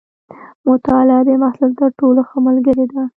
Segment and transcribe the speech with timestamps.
[0.67, 3.03] مطالعه د محصل تر ټولو ښه ملګرې ده.